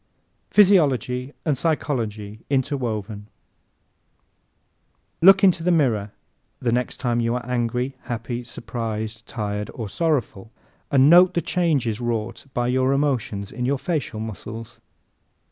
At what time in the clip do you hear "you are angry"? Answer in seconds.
7.19-7.95